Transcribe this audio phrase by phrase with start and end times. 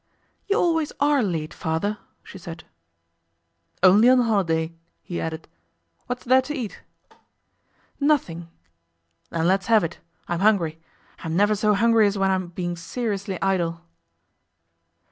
[0.47, 2.63] 'You always are late, father,' she said.
[3.83, 5.47] 'Only on a holiday,' he added.
[6.07, 6.81] 'What is there to eat?'
[7.99, 8.49] 'Nothing.'
[9.29, 9.99] 'Then let's have it.
[10.27, 10.79] I'm hungry.
[11.19, 13.81] I'm never so hungry as when I'm being seriously idle.